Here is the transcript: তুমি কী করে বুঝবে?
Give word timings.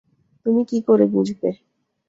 তুমি 0.45 0.61
কী 0.69 0.77
করে 0.87 1.05
বুঝবে? 1.07 1.49